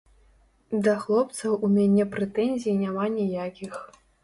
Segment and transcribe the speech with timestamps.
[0.87, 3.81] Да хлопцаў у мяне прэтэнзій няма ніякіх.